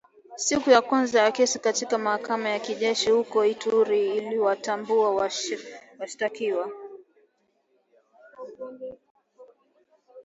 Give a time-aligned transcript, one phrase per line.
[0.35, 5.31] Siku ya kwanza ya kesi katika mahakama ya kijeshi huko Ituri iliwatambua
[5.99, 6.71] washtakiwa